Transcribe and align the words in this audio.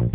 All 0.00 0.06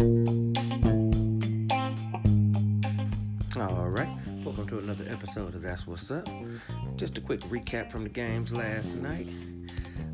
right, 3.87 4.09
welcome 4.43 4.67
to 4.69 4.79
another 4.79 5.05
episode 5.07 5.53
of 5.53 5.61
That's 5.61 5.85
What's 5.85 6.09
Up. 6.09 6.27
Just 6.95 7.19
a 7.19 7.21
quick 7.21 7.41
recap 7.41 7.91
from 7.91 8.01
the 8.01 8.09
games 8.09 8.51
last 8.51 8.95
night. 8.95 9.27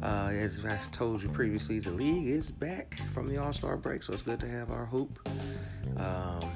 Uh, 0.03 0.31
as 0.33 0.65
I 0.65 0.77
told 0.91 1.23
you 1.23 1.29
previously, 1.29 1.79
the 1.79 1.91
league 1.91 2.27
is 2.27 2.51
back 2.51 2.99
from 3.13 3.29
the 3.29 3.37
All 3.37 3.53
Star 3.53 3.77
break, 3.77 4.03
so 4.03 4.11
it's 4.11 4.23
good 4.23 4.41
to 4.41 4.47
have 4.49 4.71
our 4.71 4.85
hoop. 4.85 5.25
Um, 5.95 6.51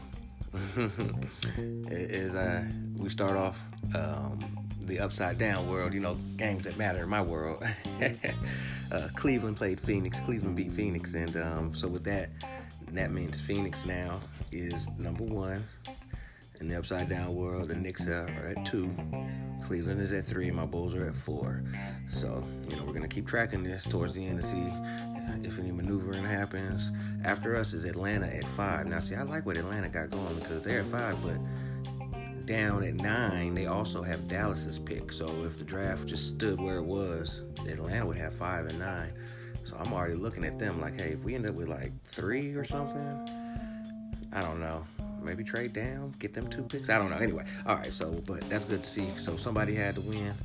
as 1.90 2.36
I, 2.36 2.70
we 2.98 3.10
start 3.10 3.38
off 3.38 3.62
um, 3.96 4.40
the 4.82 5.00
upside 5.00 5.38
down 5.38 5.70
world, 5.70 5.94
you 5.94 6.02
know, 6.02 6.16
games 6.36 6.66
that 6.66 6.76
matter 6.76 7.04
in 7.04 7.10
my 7.10 7.22
world. 7.22 7.64
uh, 8.92 9.08
Cleveland 9.16 9.56
played 9.56 9.80
Phoenix. 9.80 10.20
Cleveland 10.20 10.58
beat 10.58 10.74
Phoenix, 10.74 11.14
and 11.14 11.38
um, 11.38 11.74
so 11.74 11.88
with 11.88 12.04
that, 12.04 12.30
that 12.94 13.12
means 13.12 13.40
Phoenix 13.40 13.86
now 13.86 14.20
is 14.52 14.88
number 14.98 15.24
one 15.24 15.64
in 16.60 16.68
the 16.68 16.78
upside 16.78 17.10
down 17.10 17.36
world, 17.36 17.70
the 17.70 17.76
Knicks 17.76 18.08
are 18.08 18.28
at 18.28 18.66
two. 18.66 18.96
Cleveland 19.66 20.00
is 20.00 20.12
at 20.12 20.26
three, 20.26 20.52
my 20.52 20.66
Bulls 20.66 20.96
are 20.96 21.08
at 21.08 21.16
four. 21.16 21.64
So, 22.08 22.44
you 22.70 22.76
know, 22.78 22.84
we're 22.86 22.94
gonna 22.94 23.08
keep 23.08 23.28
tracking 23.28 23.64
this 23.64 23.84
towards 23.84 24.14
the 24.14 24.26
end 24.26 24.40
to 24.40 24.46
see 24.46 24.72
if 25.44 25.60
any 25.60 25.72
maneuvering 25.72 26.24
happens. 26.24 26.92
After 27.24 27.56
us 27.56 27.74
is 27.74 27.84
Atlanta 27.84 28.28
at 28.28 28.48
five. 28.48 28.88
Now, 28.88 29.00
see, 29.00 29.16
I 29.16 29.24
like 29.24 29.46
what 29.46 29.58
Atlanta 29.58 29.90
got 29.90 30.12
going 30.12 30.36
because 30.36 30.62
they're 30.62 30.82
at 30.82 30.86
five, 30.86 31.22
but 31.24 31.38
down 32.46 32.84
at 32.84 32.96
nine, 32.96 33.56
they 33.56 33.66
also 33.66 34.04
have 34.04 34.28
Dallas's 34.28 34.80
pick. 34.80 35.12
So 35.12 35.28
if 35.44 35.58
the 35.58 35.64
draft 35.64 36.08
just 36.08 36.28
stood 36.28 36.60
where 36.60 36.78
it 36.78 36.86
was, 36.86 37.44
Atlanta 37.68 38.06
would 38.06 38.18
have 38.18 38.34
five 38.36 38.68
and 38.68 38.80
nine. 38.80 39.12
So 39.66 39.76
I'm 39.78 39.92
already 39.92 40.16
looking 40.16 40.46
at 40.46 40.58
them 40.60 40.80
like, 40.80 41.00
hey, 41.00 41.14
if 41.14 41.20
we 41.20 41.36
end 41.36 41.46
up 41.48 41.56
with 41.56 41.68
like 41.68 41.92
three 42.04 42.54
or 42.54 42.64
something, 42.64 43.30
I 44.32 44.42
don't 44.42 44.60
know 44.60 44.86
maybe 45.26 45.44
trade 45.44 45.74
down, 45.74 46.14
get 46.20 46.34
them 46.34 46.48
two 46.48 46.64
picks. 46.64 46.90
I 46.90 46.98
don't 46.98 47.10
know. 47.10 47.18
Anyway, 47.18 47.44
all 47.66 47.76
right. 47.76 47.92
So, 47.92 48.12
but 48.26 48.48
that's 48.50 48.64
good 48.64 48.84
to 48.84 48.90
see. 48.90 49.08
So 49.18 49.36
somebody 49.36 49.74
had 49.74 49.96
to 49.96 50.02
win. 50.02 50.36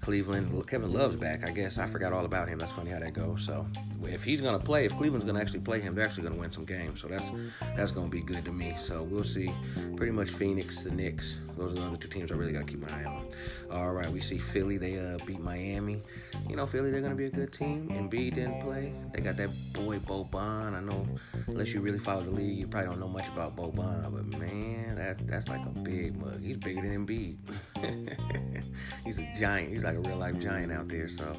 Cleveland, 0.00 0.66
Kevin 0.66 0.92
Love's 0.92 1.16
back. 1.16 1.44
I 1.44 1.50
guess 1.50 1.78
I 1.78 1.86
forgot 1.86 2.12
all 2.12 2.24
about 2.24 2.48
him. 2.48 2.58
That's 2.58 2.72
funny 2.72 2.90
how 2.90 3.00
that 3.00 3.12
goes. 3.12 3.44
So 3.44 3.66
if 4.04 4.24
he's 4.24 4.40
gonna 4.40 4.58
play, 4.58 4.86
if 4.86 4.96
Cleveland's 4.96 5.26
gonna 5.26 5.40
actually 5.40 5.60
play 5.60 5.80
him, 5.80 5.94
they're 5.94 6.04
actually 6.04 6.22
gonna 6.22 6.40
win 6.40 6.50
some 6.50 6.64
games. 6.64 7.00
So 7.00 7.08
that's 7.08 7.30
that's 7.76 7.92
gonna 7.92 8.08
be 8.08 8.22
good 8.22 8.44
to 8.46 8.52
me. 8.52 8.74
So 8.78 9.02
we'll 9.02 9.24
see. 9.24 9.54
Pretty 9.96 10.12
much 10.12 10.30
Phoenix, 10.30 10.80
the 10.80 10.90
Knicks. 10.90 11.40
Those 11.56 11.72
are 11.72 11.80
the 11.80 11.86
other 11.86 11.96
two 11.96 12.08
teams 12.08 12.32
I 12.32 12.34
really 12.34 12.52
gotta 12.52 12.64
keep 12.64 12.80
my 12.80 12.88
eye 12.88 13.04
on. 13.04 13.26
All 13.70 13.92
right, 13.92 14.10
we 14.10 14.20
see 14.20 14.38
Philly. 14.38 14.78
They 14.78 14.98
uh, 14.98 15.18
beat 15.26 15.40
Miami. 15.40 16.02
You 16.48 16.56
know, 16.56 16.66
Philly, 16.66 16.90
they're 16.90 17.02
gonna 17.02 17.14
be 17.14 17.26
a 17.26 17.30
good 17.30 17.52
team. 17.52 17.88
Embiid 17.90 18.34
didn't 18.36 18.60
play. 18.60 18.94
They 19.12 19.20
got 19.20 19.36
that 19.36 19.50
boy 19.74 19.98
Boban. 19.98 20.74
I 20.74 20.80
know, 20.80 21.06
unless 21.46 21.74
you 21.74 21.80
really 21.80 21.98
follow 21.98 22.22
the 22.22 22.30
league, 22.30 22.58
you 22.58 22.66
probably 22.66 22.90
don't 22.90 23.00
know 23.00 23.08
much 23.08 23.28
about 23.28 23.56
Boban. 23.56 24.12
But 24.12 24.38
man, 24.38 24.96
that 24.96 25.26
that's 25.26 25.48
like 25.48 25.64
a 25.66 25.78
big 25.80 26.16
mug. 26.16 26.40
He's 26.42 26.56
bigger 26.56 26.80
than 26.80 27.06
Embiid. 27.06 27.36
he's 29.04 29.18
a 29.18 29.32
giant. 29.38 29.72
He's 29.72 29.84
like 29.84 29.99
a 30.04 30.08
real 30.08 30.18
life 30.18 30.38
giant 30.38 30.72
out 30.72 30.88
there. 30.88 31.08
So, 31.08 31.36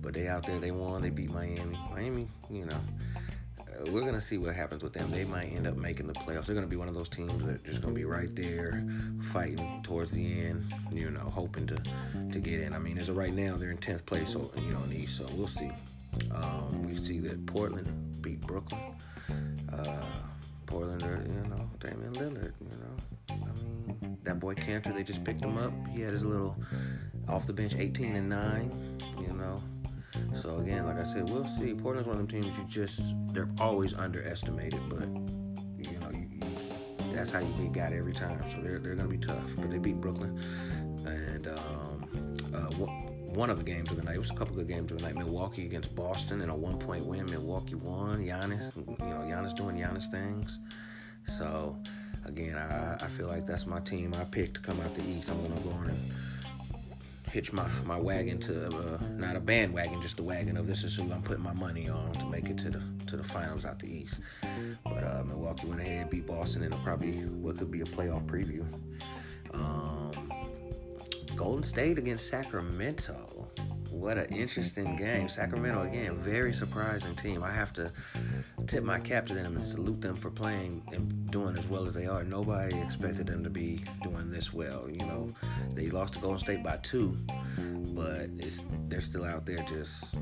but 0.00 0.14
they 0.14 0.28
out 0.28 0.46
there. 0.46 0.58
They 0.58 0.70
won. 0.70 1.02
They 1.02 1.10
beat 1.10 1.30
Miami. 1.30 1.78
Miami, 1.90 2.28
you 2.50 2.66
know, 2.66 2.80
uh, 3.58 3.90
we're 3.90 4.02
gonna 4.02 4.20
see 4.20 4.38
what 4.38 4.54
happens 4.54 4.82
with 4.82 4.92
them. 4.92 5.10
They 5.10 5.24
might 5.24 5.52
end 5.52 5.66
up 5.66 5.76
making 5.76 6.06
the 6.06 6.14
playoffs. 6.14 6.46
They're 6.46 6.54
gonna 6.54 6.66
be 6.66 6.76
one 6.76 6.88
of 6.88 6.94
those 6.94 7.08
teams 7.08 7.44
that 7.44 7.64
just 7.64 7.82
gonna 7.82 7.94
be 7.94 8.04
right 8.04 8.34
there, 8.34 8.84
fighting 9.32 9.82
towards 9.82 10.10
the 10.10 10.40
end. 10.40 10.72
You 10.92 11.10
know, 11.10 11.20
hoping 11.20 11.66
to 11.68 11.82
to 12.32 12.40
get 12.40 12.60
in. 12.60 12.72
I 12.72 12.78
mean, 12.78 12.98
as 12.98 13.08
of 13.08 13.16
right 13.16 13.34
now, 13.34 13.56
they're 13.56 13.70
in 13.70 13.78
tenth 13.78 14.06
place, 14.06 14.32
so 14.32 14.50
you 14.56 14.72
know, 14.72 14.82
in 14.82 14.90
the 14.90 14.96
East. 14.96 15.18
So 15.18 15.26
we'll 15.34 15.46
see. 15.46 15.70
Um, 16.34 16.84
we 16.84 16.96
see 16.96 17.20
that 17.20 17.46
Portland 17.46 18.20
beat 18.20 18.40
Brooklyn. 18.40 18.80
Uh, 19.72 20.26
Portland, 20.66 21.02
are, 21.02 21.22
you 21.26 21.48
know, 21.48 21.68
Damian 21.80 22.12
Lillard. 22.14 22.29
Boy 24.40 24.54
Kanter, 24.54 24.94
they 24.94 25.04
just 25.04 25.22
picked 25.22 25.44
him 25.44 25.56
up. 25.56 25.72
He 25.88 26.00
had 26.00 26.12
his 26.12 26.24
little 26.24 26.56
off 27.28 27.46
the 27.46 27.52
bench, 27.52 27.74
18 27.76 28.16
and 28.16 28.28
nine. 28.28 28.98
You 29.20 29.34
know, 29.34 29.62
so 30.34 30.56
again, 30.56 30.86
like 30.86 30.98
I 30.98 31.04
said, 31.04 31.28
we'll 31.28 31.46
see. 31.46 31.74
Portland's 31.74 32.08
one 32.08 32.18
of 32.18 32.28
them 32.28 32.42
teams 32.42 32.56
you 32.58 32.64
just 32.66 33.14
they're 33.32 33.48
always 33.60 33.94
underestimated, 33.94 34.80
but 34.88 35.06
you 35.78 35.98
know 36.00 36.10
you, 36.10 36.26
you, 36.30 36.40
that's 37.12 37.30
how 37.30 37.40
you 37.40 37.52
get 37.58 37.72
got 37.72 37.92
every 37.92 38.14
time. 38.14 38.42
So 38.50 38.60
they're 38.62 38.78
they're 38.78 38.94
gonna 38.94 39.08
be 39.08 39.18
tough, 39.18 39.46
but 39.56 39.70
they 39.70 39.78
beat 39.78 40.00
Brooklyn, 40.00 40.40
and 41.06 41.46
um, 41.48 42.34
uh, 42.54 42.70
one 43.34 43.50
of 43.50 43.58
the 43.58 43.64
games 43.64 43.90
of 43.90 43.96
the 43.96 44.02
night. 44.02 44.16
It 44.16 44.20
was 44.20 44.30
a 44.30 44.34
couple 44.34 44.56
good 44.56 44.68
games 44.68 44.90
of 44.90 44.98
the 44.98 45.04
night. 45.04 45.16
Milwaukee 45.16 45.66
against 45.66 45.94
Boston 45.94 46.40
in 46.40 46.48
a 46.48 46.56
one 46.56 46.78
point 46.78 47.04
win. 47.04 47.26
Milwaukee 47.26 47.74
won. 47.74 48.18
Giannis, 48.18 48.76
you 48.76 49.06
know, 49.06 49.20
Giannis 49.20 49.54
doing 49.54 49.76
Giannis 49.76 50.10
things. 50.10 50.58
So 51.26 51.80
again, 52.30 52.56
I, 52.56 52.94
I 52.94 53.08
feel 53.08 53.26
like 53.26 53.46
that's 53.46 53.66
my 53.66 53.80
team. 53.80 54.14
I 54.14 54.24
picked 54.24 54.54
to 54.54 54.60
come 54.60 54.80
out 54.80 54.94
the 54.94 55.02
East. 55.02 55.30
I'm 55.30 55.42
gonna 55.42 55.60
go 55.60 55.70
on 55.70 55.90
and 55.90 55.98
hitch 57.30 57.52
my, 57.52 57.68
my 57.84 57.98
wagon 57.98 58.38
to 58.40 58.66
uh, 58.66 58.98
not 59.16 59.36
a 59.36 59.40
bandwagon, 59.40 60.00
just 60.00 60.16
the 60.16 60.22
wagon 60.22 60.56
of 60.56 60.66
this 60.66 60.82
is 60.84 60.96
who 60.96 61.12
I'm 61.12 61.22
putting 61.22 61.42
my 61.42 61.52
money 61.54 61.88
on 61.88 62.12
to 62.14 62.26
make 62.26 62.48
it 62.48 62.58
to 62.58 62.70
the 62.70 62.82
to 63.08 63.16
the 63.16 63.24
finals 63.24 63.64
out 63.64 63.78
the 63.80 63.92
East. 63.92 64.20
But 64.84 65.04
uh, 65.04 65.24
Milwaukee 65.26 65.66
went 65.66 65.80
ahead, 65.80 66.10
beat 66.10 66.26
Boston 66.26 66.62
in 66.62 66.72
a 66.72 66.76
probably 66.78 67.16
what 67.42 67.58
could 67.58 67.70
be 67.70 67.80
a 67.80 67.84
playoff 67.84 68.26
preview. 68.26 68.64
Um, 69.52 70.12
Golden 71.34 71.64
State 71.64 71.98
against 71.98 72.28
Sacramento. 72.28 73.48
What 73.90 74.18
an 74.18 74.26
interesting 74.26 74.96
game. 74.96 75.28
Sacramento, 75.28 75.82
again, 75.82 76.16
very 76.16 76.52
surprising 76.52 77.14
team. 77.16 77.42
I 77.42 77.50
have 77.50 77.72
to 77.74 77.92
tip 78.66 78.84
my 78.84 79.00
cap 79.00 79.26
to 79.26 79.34
them 79.34 79.56
and 79.56 79.66
salute 79.66 80.00
them 80.00 80.14
for 80.14 80.30
playing 80.30 80.82
and 80.92 81.30
doing 81.30 81.58
as 81.58 81.66
well 81.66 81.86
as 81.86 81.94
they 81.94 82.06
are. 82.06 82.22
Nobody 82.22 82.78
expected 82.80 83.26
them 83.26 83.42
to 83.42 83.50
be 83.50 83.80
doing 84.02 84.30
this 84.30 84.52
well. 84.52 84.88
You 84.88 85.04
know, 85.06 85.32
they 85.74 85.90
lost 85.90 86.14
to 86.14 86.20
Golden 86.20 86.38
State 86.38 86.62
by 86.62 86.76
two, 86.78 87.16
but 87.94 88.28
they're 88.88 89.00
still 89.00 89.24
out 89.24 89.44
there 89.44 89.62
just 89.64 90.14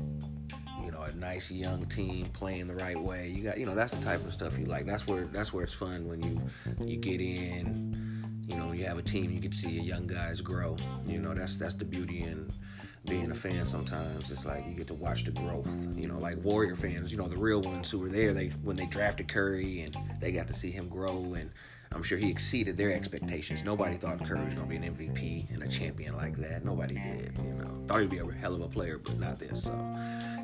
you 0.83 0.91
know, 0.91 1.01
a 1.01 1.11
nice 1.17 1.51
young 1.51 1.85
team 1.85 2.25
playing 2.27 2.67
the 2.67 2.75
right 2.75 2.99
way. 2.99 3.29
You 3.29 3.43
got, 3.43 3.59
you 3.59 3.65
know, 3.65 3.75
that's 3.75 3.93
the 3.93 4.03
type 4.03 4.25
of 4.25 4.33
stuff 4.33 4.57
you 4.57 4.65
like. 4.65 4.85
That's 4.85 5.05
where 5.05 5.25
that's 5.25 5.53
where 5.53 5.63
it's 5.63 5.73
fun 5.73 6.07
when 6.07 6.23
you 6.23 6.41
you 6.83 6.97
get 6.97 7.21
in. 7.21 8.45
You 8.47 8.55
know, 8.55 8.71
you 8.71 8.85
have 8.85 8.97
a 8.97 9.03
team, 9.03 9.31
you 9.31 9.39
get 9.39 9.51
to 9.51 9.57
see 9.57 9.69
your 9.69 9.83
young 9.83 10.07
guys 10.07 10.41
grow. 10.41 10.77
You 11.05 11.19
know, 11.19 11.35
that's 11.35 11.57
that's 11.57 11.75
the 11.75 11.85
beauty 11.85 12.23
in 12.23 12.49
being 13.09 13.31
a 13.31 13.35
fan 13.35 13.65
sometimes 13.65 14.29
it's 14.29 14.45
like 14.45 14.65
you 14.67 14.73
get 14.73 14.85
to 14.85 14.93
watch 14.93 15.23
the 15.23 15.31
growth 15.31 15.67
you 15.95 16.07
know 16.07 16.19
like 16.19 16.37
warrior 16.43 16.75
fans 16.75 17.11
you 17.11 17.17
know 17.17 17.27
the 17.27 17.35
real 17.35 17.61
ones 17.61 17.89
who 17.89 17.97
were 17.97 18.09
there 18.09 18.33
they 18.33 18.49
when 18.63 18.75
they 18.75 18.85
drafted 18.85 19.27
curry 19.27 19.81
and 19.81 19.97
they 20.21 20.31
got 20.31 20.47
to 20.47 20.53
see 20.53 20.69
him 20.69 20.87
grow 20.87 21.33
and 21.33 21.49
i'm 21.91 22.03
sure 22.03 22.19
he 22.19 22.29
exceeded 22.29 22.77
their 22.77 22.93
expectations. 22.93 23.63
Nobody 23.63 23.95
thought 23.95 24.23
curry 24.23 24.45
was 24.45 24.53
going 24.53 24.69
to 24.69 24.69
be 24.69 24.75
an 24.75 24.93
mvp 24.95 25.51
and 25.51 25.63
a 25.63 25.67
champion 25.67 26.15
like 26.15 26.37
that. 26.37 26.63
Nobody 26.63 26.95
did 26.95 27.35
you 27.43 27.53
know. 27.53 27.83
Thought 27.87 28.01
he'd 28.01 28.11
be 28.11 28.19
a 28.19 28.25
hell 28.25 28.53
of 28.53 28.61
a 28.61 28.67
player 28.67 28.99
but 28.99 29.17
not 29.17 29.39
this 29.39 29.63
so 29.63 29.73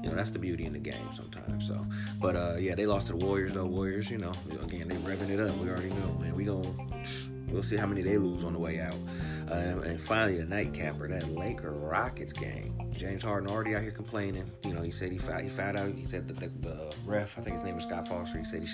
you 0.01 0.09
know 0.09 0.15
that's 0.15 0.31
the 0.31 0.39
beauty 0.39 0.65
in 0.65 0.73
the 0.73 0.79
game 0.79 1.09
sometimes 1.13 1.67
so. 1.67 1.85
But 2.19 2.35
uh 2.35 2.55
yeah 2.59 2.73
they 2.73 2.87
lost 2.87 3.07
to 3.07 3.13
the 3.13 3.23
warriors 3.23 3.53
though. 3.53 3.67
Warriors 3.67 4.09
you 4.09 4.17
know 4.17 4.33
again 4.63 4.87
they're 4.87 4.97
revving 4.99 5.29
it 5.29 5.39
up 5.39 5.55
we 5.57 5.69
already 5.69 5.89
know 5.89 6.17
man. 6.19 6.35
We 6.35 6.45
gonna 6.45 6.73
we'll 7.49 7.61
see 7.63 7.77
how 7.77 7.85
many 7.85 8.01
they 8.01 8.17
lose 8.17 8.43
on 8.43 8.53
the 8.53 8.59
way 8.59 8.79
out 8.79 8.97
um, 9.51 9.83
and 9.83 10.01
finally, 10.01 10.37
the 10.37 10.45
nightcapper, 10.45 11.07
that 11.07 11.29
Laker 11.31 11.71
Rockets 11.71 12.33
game. 12.33 12.91
James 12.91 13.21
Harden 13.21 13.49
already 13.49 13.75
out 13.75 13.83
here 13.83 13.91
complaining. 13.91 14.49
You 14.63 14.73
know, 14.73 14.81
he 14.81 14.89
said 14.89 15.11
he 15.11 15.19
found, 15.19 15.43
he 15.43 15.49
found 15.49 15.77
out. 15.77 15.93
He 15.93 16.05
said 16.05 16.27
the, 16.27 16.33
the, 16.33 16.47
the 16.47 16.95
ref, 17.05 17.37
I 17.37 17.41
think 17.41 17.55
his 17.55 17.63
name 17.63 17.75
was 17.75 17.83
Scott 17.83 18.07
Foster. 18.07 18.39
He 18.39 18.45
said 18.45 18.63
he, 18.63 18.69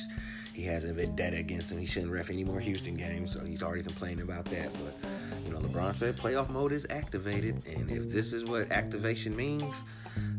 he 0.61 0.63
has 0.67 0.85
a 0.85 0.93
vendetta 0.93 1.37
against 1.37 1.71
him. 1.71 1.77
He 1.77 1.85
shouldn't 1.85 2.11
ref 2.11 2.29
any 2.29 2.45
more 2.45 2.59
Houston 2.61 2.93
games. 2.93 3.33
So 3.33 3.43
he's 3.43 3.63
already 3.63 3.83
complaining 3.83 4.21
about 4.21 4.45
that. 4.45 4.71
But 4.73 5.09
you 5.45 5.51
know, 5.51 5.59
LeBron 5.59 5.93
said 5.93 6.15
playoff 6.15 6.49
mode 6.49 6.71
is 6.71 6.85
activated, 6.89 7.61
and 7.67 7.91
if 7.91 8.09
this 8.09 8.31
is 8.31 8.45
what 8.45 8.71
activation 8.71 9.35
means, 9.35 9.83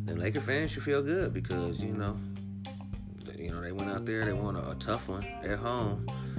then 0.05 0.19
Laker 0.19 0.41
fans 0.41 0.71
should 0.71 0.85
feel 0.85 1.03
good 1.03 1.35
because 1.35 1.83
you 1.83 1.93
know, 1.93 2.19
you 3.37 3.51
know 3.51 3.61
they 3.61 3.73
went 3.73 3.91
out 3.91 4.07
there, 4.07 4.25
they 4.25 4.33
won 4.33 4.57
a, 4.57 4.71
a 4.71 4.75
tough 4.77 5.09
one 5.09 5.25
at 5.43 5.59
home 5.59 6.07
uh, 6.09 6.32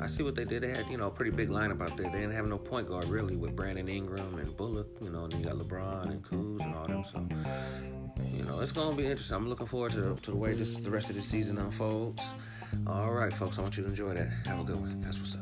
I 0.00 0.06
see 0.06 0.22
what 0.22 0.34
they 0.34 0.44
did. 0.44 0.62
They 0.62 0.70
had, 0.70 0.88
you 0.90 0.96
know, 0.96 1.08
a 1.08 1.10
pretty 1.10 1.30
big 1.30 1.50
lineup 1.50 1.82
out 1.82 1.96
there. 1.96 2.10
They 2.10 2.20
didn't 2.20 2.32
have 2.32 2.46
no 2.46 2.58
point 2.58 2.88
guard 2.88 3.06
really 3.06 3.36
with 3.36 3.54
Brandon 3.54 3.88
Ingram 3.88 4.38
and 4.38 4.56
Bullock, 4.56 4.88
you 5.02 5.10
know, 5.10 5.24
and 5.24 5.34
you 5.34 5.44
got 5.44 5.56
LeBron 5.56 6.10
and 6.10 6.22
Kuz 6.22 6.64
and 6.64 6.74
all 6.74 6.86
them. 6.86 7.04
So, 7.04 7.28
you 8.32 8.44
know, 8.44 8.60
it's 8.60 8.72
gonna 8.72 8.96
be 8.96 9.06
interesting. 9.06 9.36
I'm 9.36 9.48
looking 9.48 9.66
forward 9.66 9.92
to, 9.92 10.16
to 10.16 10.30
the 10.30 10.36
way 10.36 10.54
this 10.54 10.76
the 10.76 10.90
rest 10.90 11.10
of 11.10 11.16
the 11.16 11.22
season 11.22 11.58
unfolds. 11.58 12.32
All 12.86 13.12
right, 13.12 13.32
folks, 13.32 13.58
I 13.58 13.62
want 13.62 13.76
you 13.76 13.82
to 13.82 13.90
enjoy 13.90 14.14
that. 14.14 14.28
Have 14.46 14.60
a 14.60 14.64
good 14.64 14.80
one. 14.80 15.00
That's 15.00 15.18
what's 15.18 15.34
up. 15.34 15.40